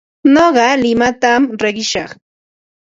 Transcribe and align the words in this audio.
Nuqa 0.33 0.67
limatam 0.81 1.41
riqishaq. 1.61 2.11